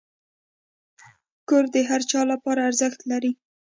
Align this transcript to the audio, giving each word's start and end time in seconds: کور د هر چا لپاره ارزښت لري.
کور 1.47 1.65
د 1.73 1.75
هر 1.89 2.01
چا 2.11 2.21
لپاره 2.31 2.59
ارزښت 2.69 2.99
لري. 3.11 3.31